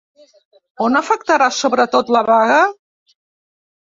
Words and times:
On 0.85 0.99
afectarà 0.99 1.49
sobretot 1.57 2.11
la 2.17 2.23
vaga? 2.31 2.59